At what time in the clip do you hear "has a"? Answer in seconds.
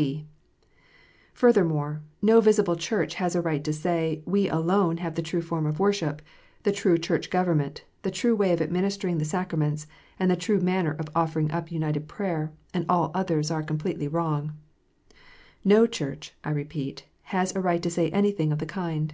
3.16-3.42, 17.24-17.60